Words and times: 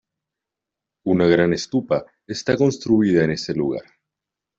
Una 1.13 1.27
gran 1.27 1.53
estupa 1.53 2.07
está 2.25 2.57
construida 2.57 3.23
en 3.23 3.29
ese 3.33 3.53
lugar. 3.53 3.83